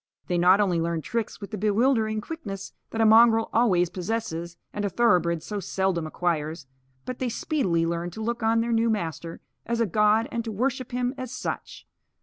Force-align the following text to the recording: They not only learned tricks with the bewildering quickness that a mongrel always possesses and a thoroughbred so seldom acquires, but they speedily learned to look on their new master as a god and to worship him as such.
They 0.25 0.39
not 0.39 0.59
only 0.59 0.81
learned 0.81 1.03
tricks 1.03 1.39
with 1.39 1.51
the 1.51 1.59
bewildering 1.59 2.21
quickness 2.21 2.73
that 2.89 3.01
a 3.01 3.05
mongrel 3.05 3.51
always 3.53 3.91
possesses 3.91 4.57
and 4.73 4.83
a 4.83 4.89
thoroughbred 4.89 5.43
so 5.43 5.59
seldom 5.59 6.07
acquires, 6.07 6.65
but 7.05 7.19
they 7.19 7.29
speedily 7.29 7.85
learned 7.85 8.13
to 8.13 8.23
look 8.23 8.41
on 8.41 8.61
their 8.61 8.73
new 8.73 8.89
master 8.89 9.41
as 9.63 9.79
a 9.79 9.85
god 9.85 10.27
and 10.31 10.43
to 10.43 10.51
worship 10.51 10.91
him 10.91 11.13
as 11.19 11.31
such. 11.31 11.85